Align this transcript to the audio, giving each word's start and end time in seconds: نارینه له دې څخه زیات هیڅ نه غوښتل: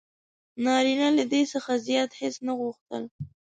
نارینه 0.63 1.07
له 1.17 1.23
دې 1.31 1.41
څخه 1.53 1.71
زیات 1.87 2.11
هیڅ 2.21 2.35
نه 2.47 2.53
غوښتل: 2.59 3.03